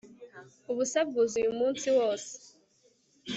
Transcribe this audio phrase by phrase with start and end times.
[0.71, 2.31] ubusa bwuzuye umunsi wose